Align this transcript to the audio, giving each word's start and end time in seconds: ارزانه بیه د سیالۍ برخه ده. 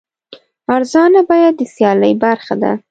ارزانه 0.75 1.19
بیه 1.29 1.49
د 1.57 1.59
سیالۍ 1.73 2.13
برخه 2.23 2.55
ده. 2.61 2.71